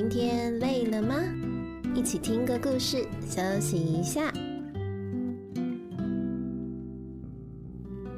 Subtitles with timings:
[0.00, 1.16] 今天累了吗？
[1.92, 4.32] 一起听个故事，休息一下。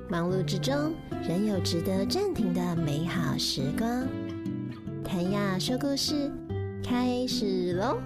[0.07, 0.93] 忙碌之中，
[1.27, 4.07] 仍有值得暂停的美好时光。
[5.03, 6.31] 谭雅说故事，
[6.85, 7.99] 开始喽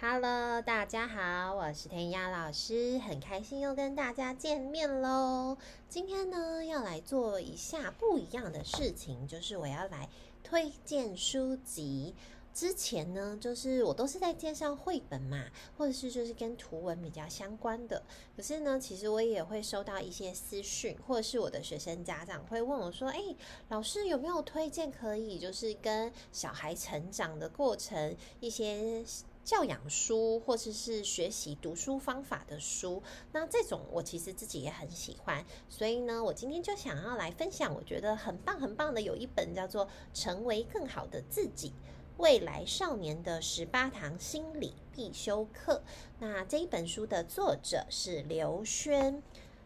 [0.00, 5.56] ！Hello，大家好，我是弹雅老师，很开心又跟大家见面喽。
[5.88, 10.08] 今天呢，要来做一下不一样的事情，就是我要来
[10.42, 12.14] 推荐书籍。
[12.52, 15.46] 之前呢，就是我都是在介绍绘本嘛，
[15.78, 18.02] 或者是就是跟图文比较相关的。
[18.36, 23.36] 可是呢，其实我也会收到一些私讯，或者是我的学生家长会问我说：“诶，
[23.68, 29.04] 老师有没有推荐可以就是跟小孩成长的过程一些
[29.50, 33.02] 教养书，或者是学习读书方法的书？”
[33.34, 41.70] 那这种我其实自己也很喜欢，所以呢，我今天就想要来分享，我觉得很棒很棒的，有一本叫做《成为更好的自己》。
[42.16, 45.82] 未来少年的十八堂心理必修课。
[46.20, 49.20] 那这一本书的作者是刘轩。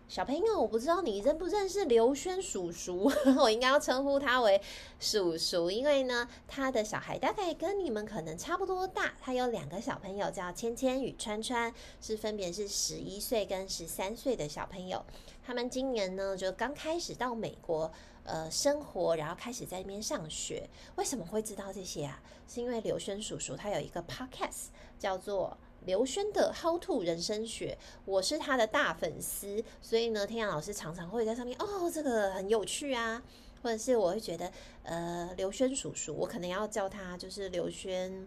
[0.06, 3.10] 小朋友，我不知道你认不认识刘轩叔叔，
[3.40, 4.60] 我应该要称呼他为
[5.00, 9.14] 叔叔，因为呢，他的小孩大概跟你们可能差不多大。
[9.20, 15.04] 他有两个小朋友叫芊芊与川川，是分别是十一岁跟十三岁的小朋友。
[15.44, 17.90] 他们今年呢，就刚开始到美国。
[18.26, 20.66] 呃，生活，然后开始在那边上学。
[20.96, 22.18] 为什么会知道这些啊？
[22.48, 25.54] 是因为刘轩叔叔他有一个 podcast 叫做
[25.84, 33.22] 刘轩的 How to 人生学，我是他的大粉丝，所以呢，天阳老师常常会在上面哦，这个很有趣啊，
[33.62, 34.50] 或者是我会觉得
[34.82, 38.26] 呃，刘轩叔叔，我可能要叫他就是刘轩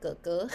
[0.00, 0.48] 哥哥，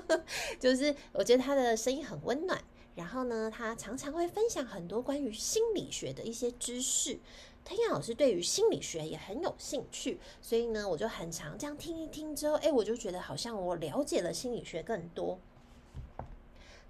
[0.58, 2.58] 就是我觉得他的声音很温暖，
[2.94, 7.18] 然后呢，他常常会分享很多关于心理学的一些知识。
[7.62, 15.38] 天阳老师对于心理学也很有兴趣，所以呢，我就很常这样听一听之后，哎，我就觉得好像我了解了心理学更多。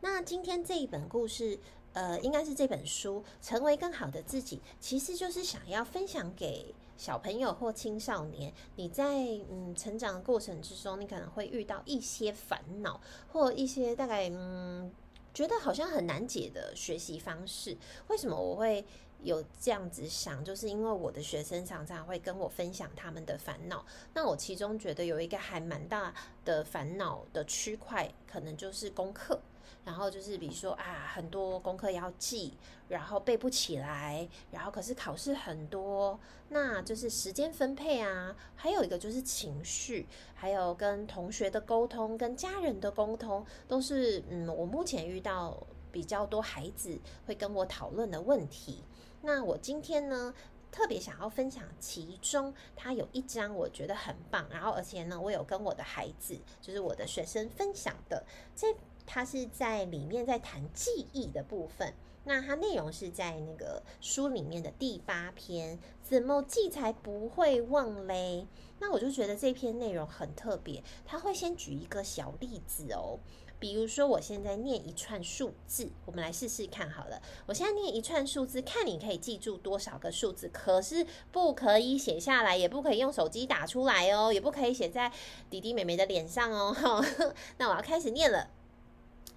[0.04, 1.58] 那今天这一本故事，
[1.94, 8.52] 呃，应该是这本书《成为更好的自己》，其实就是想要分享给小朋友或青少年。
[8.76, 9.14] 你在
[9.50, 13.00] 嗯成长的过程之中，你可能会遇到一些烦恼，
[13.32, 14.92] 或一些大概嗯
[15.32, 17.74] 觉得好像很难解的学习方式。
[18.08, 18.84] 为什么我会？
[19.22, 23.84] 有这样子想，就是因为我的学生常常会跟我分享他们的烦恼。
[24.12, 26.14] 那我其中觉得有一个还蛮大
[26.44, 29.40] 的烦恼的区块，可能就是功课。
[29.84, 32.54] 然后就是比如说啊，很多功课要记，
[32.88, 38.34] 然后背不起来，然后可是考试很多，那就是时间分配啊。
[38.56, 48.82] 还有一个就是情绪，还有跟同学的沟通，跟家人的沟通，都是嗯，我目前遇到比较多孩子会跟我讨论的问题。
[49.26, 50.34] 那我今天呢，
[50.70, 58.76] 特别想要分享其中，它有一章我觉得很棒，然后而且呢，我有跟我的孩子，就是我的学生分享的，这
[59.06, 61.94] 它是在里面在谈记忆的部分。
[62.26, 68.46] 那它内容是在那个书里面的第八篇，怎么记才不会忘嘞？
[68.78, 73.18] 那我就觉得这篇内容很特别，他会先举一个小例子哦。
[73.64, 77.22] 比如说，我现在念一串数字，我们来试试看好了。
[77.46, 80.50] 我现在念一串数字，看你可以记住多少个数字。
[80.52, 85.10] 可是不可以写下来，也不可以用手机打出来哦，也不可以写在
[85.48, 87.02] 弟弟妹妹的脸上哦。
[87.56, 88.50] 那我要开始念了，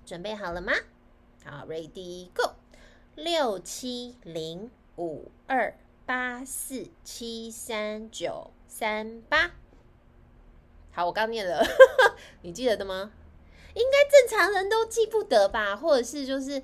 [0.05, 0.73] 准备好了吗？
[1.45, 2.51] 好，Ready Go！
[3.15, 5.73] 六七零五二
[6.05, 9.51] 八四七三九三八。
[10.91, 11.65] 好，我刚念了，
[12.43, 13.13] 你记得的吗？
[13.77, 16.59] 应该正常人都记不得吧，或者是就是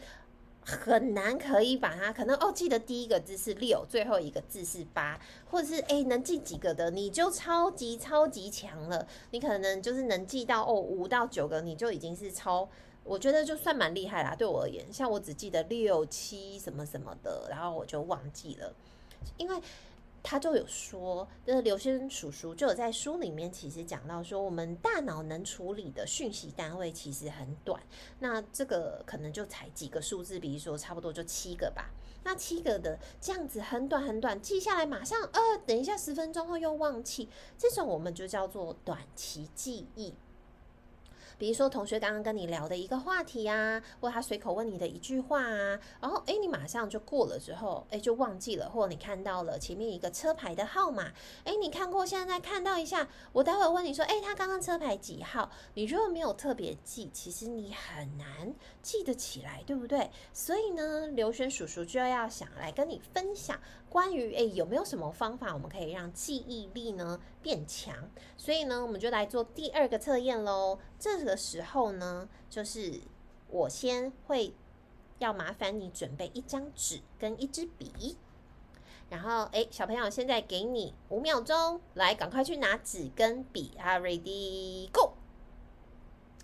[0.65, 5.19] 很难可以把它可能哦记得第一个字是六，最后一个字是八，
[5.51, 12.67] 或者是诶能记几个的你就超级超级强了，你可能就是能记到哦五到九个你就已经是超，
[13.03, 14.33] 我觉得就算蛮厉害啦。
[14.35, 18.73] 对我而言，像我只记得六七什么什么的，然后我就忘记了，
[19.37, 19.61] 因为。
[20.23, 27.83] 他就有说，就是刘轩叔叔就有在书里面其实讲到说，我们大脑能处理的讯息单位其实很短，
[28.19, 31.91] 那这个可能就才几个数字，比如说差不多就七个吧。
[32.23, 37.27] 那七个的这样子很短很短，记下来马上呃，等一下十分钟后又忘记，
[37.57, 40.13] 这种我们就叫做短期记忆。
[41.43, 51.11] 比如说，同学刚刚跟你聊的一个话题啊，或他随口问你的一句话啊，然后诶，你马上就过了之后，诶，就忘记了，或你看到了前面一个车牌的号码，
[51.43, 55.51] 诶，你看过，现在再看到一下，我待会问你说，诶，他刚刚车牌几号？
[55.73, 60.09] 你如果没有特别记，其实你很难记得起来，对不对？
[60.31, 63.59] 所以呢，刘轩叔叔就要想来跟你分享
[63.93, 67.95] 关于诶有没有什么方法我们可以让记忆力呢变强？
[68.35, 70.79] 所以呢，我们就来做第二个测验喽。
[70.97, 73.01] 这个时候呢，就是
[73.49, 74.55] 我先会
[75.19, 78.17] 要麻烦你准备一张纸跟一支笔，
[79.11, 85.13] 然后诶，小朋友现在给你五秒钟，来赶快去拿纸跟笔啊，Ready Go！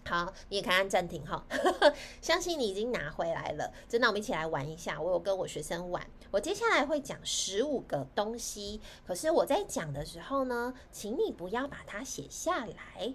[0.08, 1.44] 好，你也可以按暂停哈。
[2.22, 5.02] 相信你已经拿回来了，真的，我们一起来玩一下。
[5.02, 8.82] 我有跟我学生玩，我接下来会讲十五个东西。
[9.06, 13.14] 可是我在讲的时候呢，请你不要把它写下来，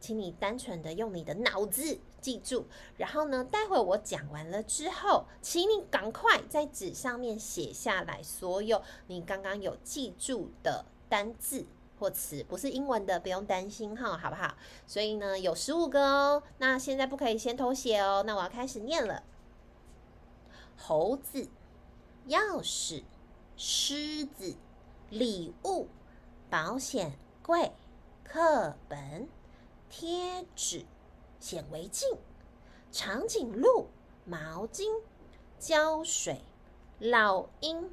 [0.00, 2.66] 请你单纯的用你的脑子记住。
[2.96, 11.66] 然后呢，待会我讲完了之后，请你赶快在纸上面写下来所有你刚刚有记住的单字。
[12.00, 14.54] 或词不是英文的，不用担心哈，好不好？
[14.86, 16.40] 所以呢，有十五个哦。
[16.58, 18.22] 那现在不可以先偷写哦。
[18.24, 19.24] 那我要开始念了：
[20.76, 21.48] 猴子、
[22.28, 23.04] 钥匙、
[23.56, 24.54] 狮子、
[25.10, 25.88] 礼物、
[26.50, 27.72] 保险柜、
[28.22, 29.28] 课本、
[29.88, 30.84] 贴纸、
[31.40, 32.06] 显微镜、
[32.92, 33.88] 长颈鹿、
[34.24, 35.02] 毛巾、
[35.58, 36.42] 胶水、
[36.98, 37.90] 老鹰、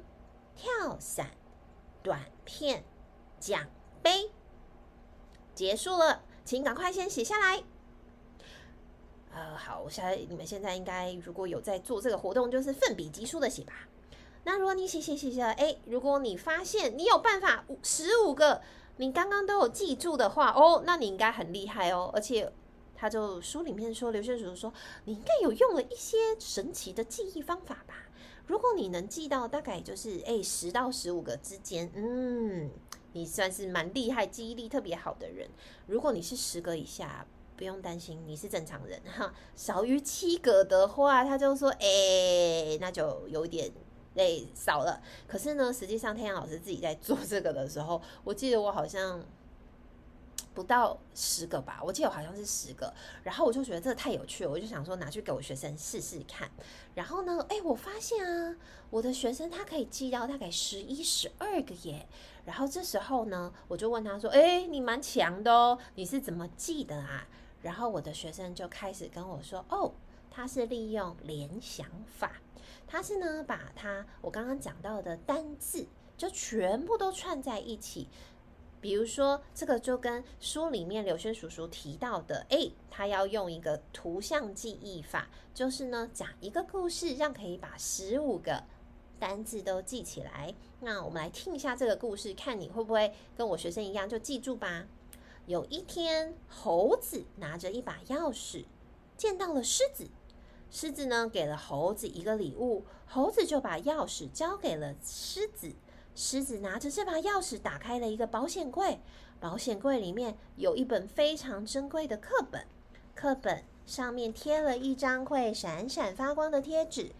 [0.54, 1.30] 跳伞、
[2.02, 2.84] 短片、
[3.40, 3.66] 奖。
[4.02, 4.30] 杯
[5.52, 7.64] 结束了，请赶快先写下来。
[9.32, 13.85] 呃，好，我现在你们现在应该如果有在做这个活动，就是奋笔疾书的写吧。
[14.46, 18.62] 那如果你写写写写，哎，如果你发现你有办法十五个，
[18.98, 22.08] 你刚刚都有记住的话，哦，那你应该很厉害哦。
[22.14, 22.52] 而且
[22.94, 24.72] 他就书里面说，刘轩叔叔说，
[25.06, 27.94] 你应该有用了一些神奇的记忆方法吧？
[28.46, 32.70] 如果你能记到大概就是哎十到十五个之间，嗯。
[33.12, 35.48] 你算是蛮厉害、记忆力特别好的人。
[35.86, 37.26] 如果你是十个以下，
[37.56, 39.32] 不用担心，你是正常人哈。
[39.54, 43.72] 少于七个的话，他就说：“哎、那就有点
[44.16, 49.24] 累、少了。”可是呢，实际上天阳老师自己在做这个的时候，我记得我好像。
[50.54, 52.90] 不到十个吧，我记得好像是十个，
[53.22, 56.50] 然后我就觉得这太有趣了，我就想说拿去给我学生试试看。
[56.94, 58.56] 然后呢，哎，我发现啊，
[58.88, 62.08] 我的学生他可以记到大概十一、十二个耶。
[62.46, 67.28] 然后这时候呢，我就问他说：“哎，你蛮强的哦，你是怎么记的啊？”
[67.60, 69.92] 然后我的学生就开始跟我说：“哦，
[70.36, 72.42] 他是利用联想法，
[72.86, 78.06] 他是呢把他我刚刚讲到的单字就全部都串在一起。”
[78.82, 88.62] 比如说，这个就跟书里面刘轩叔叔提到的，诶，他要用一个图像记忆法，就是呢讲一个故事，让可以把十五个
[89.18, 90.54] 单字都记起来。
[90.80, 94.86] 那我们来听一下这个故事，看你会不会跟我学生一样就记住吧。
[95.46, 98.66] 有一天，猴子拿着一把钥匙，
[99.16, 100.06] 见到了狮子，
[100.70, 105.74] 狮子呢给了猴子一个礼物，猴子就把钥匙交给了狮子。
[106.14, 108.98] 狮子拿着这把钥匙打开了一个保险柜，
[109.38, 112.66] 保险柜里面有一本非常珍贵的课本，
[113.14, 117.12] 课本上面贴了一张会闪闪发光的贴纸。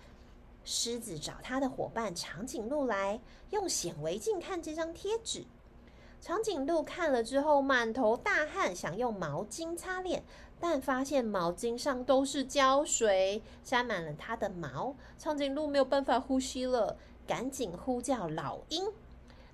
[0.64, 3.20] 狮子找他的伙伴长颈鹿来，
[3.50, 5.44] 用显微镜看这张贴纸。
[6.26, 10.24] 长颈鹿看了之后满头大汗，想用毛巾擦脸，
[10.58, 14.96] 但发现毛巾上都是胶水，沾满了它的毛。
[15.16, 16.96] 长颈鹿没有办法呼吸了。
[17.28, 18.88] 赶紧呼叫老鹰，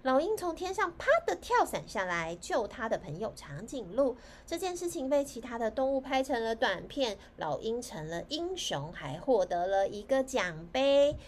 [0.01, 4.17] 老鹰从天上啪的跳伞下来救他的朋友长颈鹿。
[4.47, 11.19] 这件事情被其他的动物拍成了短片，老鹰成了英雄，还获得了一个奖杯。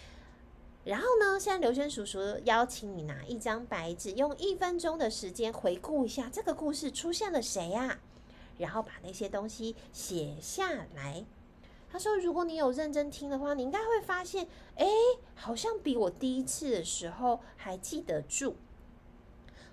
[0.85, 7.99] 然后呢，现在刘轩叔叔邀请你拿一张白纸，用一分钟的时间回顾一下这个故事出现了谁呀？
[8.59, 11.25] 然后把那些东西写下来。
[11.91, 14.85] 他说：“如果你有认真听的话，你应该会发现，哎，
[15.33, 18.55] 好像比我第一次的时候还记得住。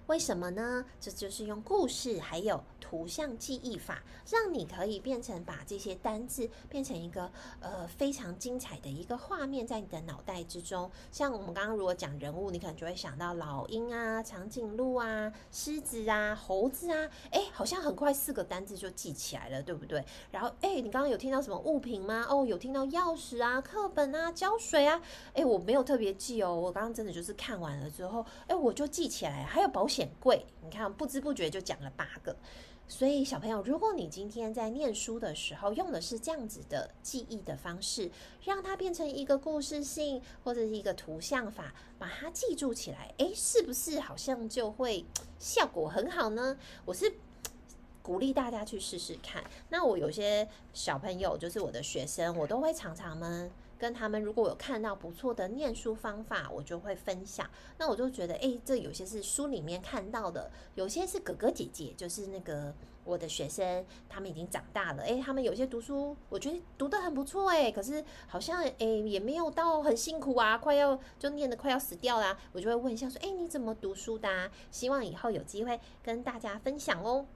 [0.07, 0.87] 为什么呢？
[0.99, 10.91] 这就是用故事还有。”图像记忆法，让你可以变成把这些单字变成一个呃非常精彩的一个画面在你的脑袋之中。
[11.13, 20.05] 像我们刚刚如果讲人物，你可能就会想到老鹰啊、长颈鹿啊、狮子啊、猴子啊，哎，好像很快四个单字就记起来了，对不对？
[20.33, 22.27] 然后哎，你刚刚有听到什么物品吗？
[22.29, 25.01] 哦，有听到钥匙啊、课本啊、胶水啊。
[25.35, 29.45] 哎，我没有特别记哦，我刚刚真的就是看完了之后，哎，我就记起来。
[29.45, 32.35] 还有保险柜，你看不知不觉就讲了八个。
[32.89, 38.11] 所以，小朋友，如果你今天在念书的时候用的是这样子的记忆的方式，
[38.45, 45.07] 让它变成一个故事性或者是一个图像法，把它记住起来，诶，是不是好像就会
[45.39, 46.59] 效果很好呢？
[46.85, 47.15] 我是
[48.03, 49.43] 鼓励大家去试试看。
[49.71, 53.51] 那我有些小朋友，就是我的学生，我都会常常们
[53.83, 57.51] 跟他们，如果有看到不错的念书方法，我就会分享。
[57.79, 62.73] 那我就觉得，诶，这有些是书里面看到的，有些是哥哥姐姐，就是那个
[63.03, 74.49] 我的学生，他们已经长大了，诶，他们有些读书，我觉得读得很不错，诶，可是好像诶也没有到很辛苦啊，快要就念得快要死掉啦，我就会问一下说，诶，你怎么读书的啊？
[74.71, 77.27] 希望以后有机会跟大家分享哦。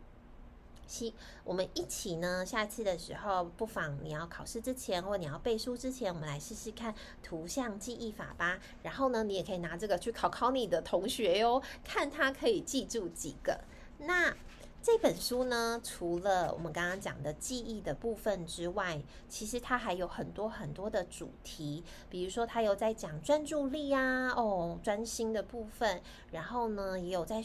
[0.87, 1.15] 七，
[1.45, 2.45] 我们一起呢。
[2.47, 8.59] 下次的时候，不妨你要考试之前，或你要背书之前，我们来试试看图像记忆法吧。
[8.83, 13.61] 然后呢，你也可以拿这个去考考你的同学哟，看他可以记住几个。
[13.99, 14.35] 那
[14.83, 26.01] 这本书呢，除了我们刚刚讲的记忆的部分之外，其实它还有很多很多的主题，比如说它有在讲专注力啊，哦，专心的部分。
[26.31, 27.43] 然后呢，也有在。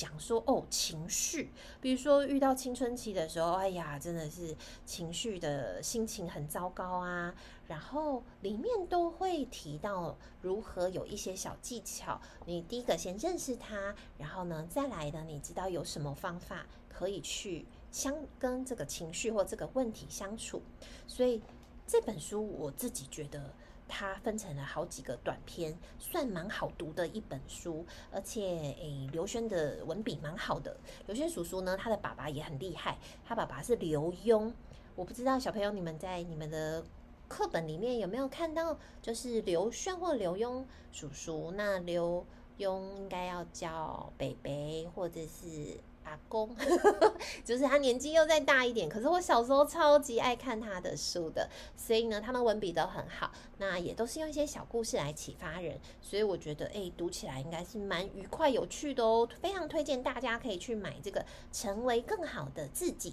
[0.00, 7.34] 讲说哦，情绪，比如说遇到青春期的时候，哎呀，真的是情绪的心情很糟糕啊。
[7.68, 12.18] 然后里面都会提到如何有一些小技巧。
[12.46, 20.62] 你第一个先认识它，然后呢，再来呢，你知道有什么方法可以去相跟这个情绪或这个问题相处。
[21.06, 21.42] 所以
[21.86, 23.52] 这本书我自己觉得。
[23.90, 30.74] 它分成了好几个短篇，算蛮好读的一本书，而且诶，刘轩的文笔蛮好的。
[31.06, 34.52] 刘轩叔叔呢，他的爸爸也很厉害，他爸爸是刘墉。
[34.94, 36.84] 我不知道小朋友你们在你们的
[37.28, 41.50] 课本里面有没有看到，就是刘轩或刘墉叔叔。
[41.56, 42.24] 那刘
[42.56, 45.78] 墉应该要叫北北，或者是。
[46.04, 46.54] 阿公，
[47.44, 61.20] 就是他年纪又再大一点，可是我小时候超级爱看他的书的，所以呢，他们文笔都很好，那也都是用一些小故事来启发人，所以我觉得，哎，读起来应该是蛮愉快有趣的哦，非常推荐大家可以去买这个
[61.52, 63.10] 《成为更好的自己》。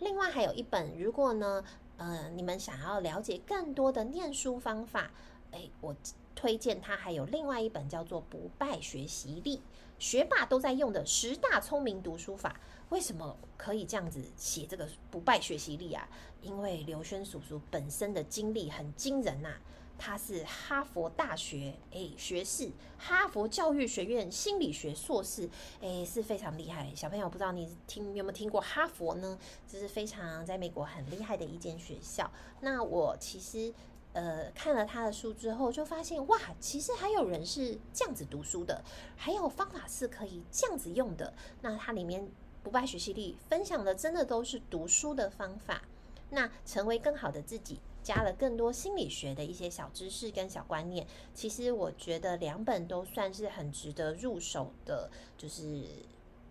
[0.00, 1.64] 另外还有一本，如果呢，
[1.96, 5.10] 呃，你们想要了解更多的念书方法，
[5.50, 5.96] 哎，我
[6.36, 9.56] 推荐他还有另外一本叫做《不败学习力》。
[9.98, 12.58] 学霸都在用的十大聪明读书法，
[12.90, 16.08] 为什么可以这样子写这个不败学习力啊？
[16.40, 19.56] 因为刘轩叔叔本身的经历很惊人呐，
[19.98, 25.50] 他是哈佛大学诶学士，哈佛教育学院心理学硕士，
[25.80, 26.94] 诶是非常厉害。
[26.94, 29.36] 小朋友不知道你听有没有听过哈佛呢？
[29.66, 32.30] 这是非常在美国很厉害的一间学校。
[32.60, 33.74] 那我其实。
[34.14, 38.82] 呃，看了他的书之后，就发现哇，其实还有人是这样子读书的，
[39.16, 41.32] 还有方法是可以这样子用的。
[41.62, 42.28] 那它里面
[42.62, 45.82] 不败学习力分享的，真的都是读书的方法。
[46.30, 51.06] 那成为更好的自己，加了更多心理学的一些小知识跟小观念。
[51.32, 55.86] 其实我觉得两本都算是很值得入手的，就是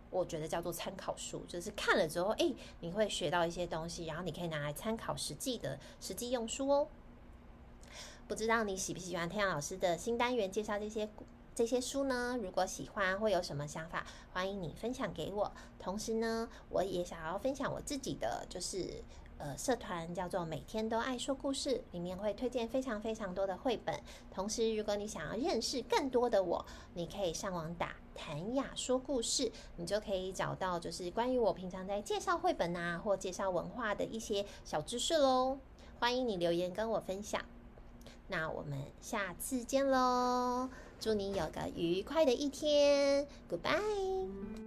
[0.10, 6.88] 我觉得叫做参考书，就是看了之后，诶，你会学到一些东西，然后你可以拿来参考实际的实际用书哦。
[8.28, 11.10] 不知道你喜不喜欢弹雅老师的新单元介绍这些
[11.56, 12.38] 这些书呢？
[12.42, 14.06] 如果喜欢，会有什么想法？
[14.34, 15.50] 欢迎你分享给我。
[15.80, 19.02] 同时呢，我也想要分享我自己的，就是
[19.38, 23.98] 呃，社团叫做“每天都爱说故事”，里面会推荐非常非常多的绘本。
[24.30, 26.66] 同时，如果你想要认识更多的我，
[26.96, 35.58] 你可以上网打“谭雅说故事”，你就可以找到就是关于我平常在介绍绘本啊，或介绍文化的一些小知识喽。
[35.98, 37.42] 欢迎你留言跟我分享。
[38.28, 40.70] 那我们下次见喽！
[41.00, 44.67] 祝你有个愉快的一天，Goodbye。